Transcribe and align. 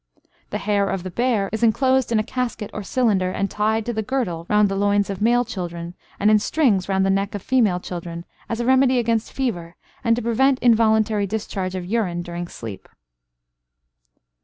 The 0.49 0.57
hair 0.57 0.89
of 0.89 1.03
the 1.03 1.11
bear 1.11 1.47
is 1.53 1.61
enclosed 1.61 2.11
in 2.11 2.17
a 2.17 2.23
casket 2.23 2.71
or 2.73 2.81
cylinder, 2.81 3.29
and 3.29 3.51
tied 3.51 3.85
to 3.85 3.93
the 3.93 4.01
girdle 4.01 4.47
round 4.49 4.67
the 4.67 4.75
loins 4.75 5.11
of 5.11 5.21
male 5.21 5.45
children, 5.45 5.93
and 6.19 6.31
in 6.31 6.39
strings 6.39 6.89
round 6.89 7.05
the 7.05 7.11
neck 7.11 7.35
of 7.35 7.43
female 7.43 7.79
children, 7.79 8.25
as 8.49 8.59
a 8.59 8.65
remedy 8.65 8.97
against 8.97 9.31
fever, 9.31 9.75
and 10.03 10.15
to 10.15 10.23
prevent 10.23 10.57
involuntary 10.57 11.27
discharge 11.27 11.75
of 11.75 11.85
urine 11.85 12.23
during 12.23 12.47
sleep. 12.47 12.89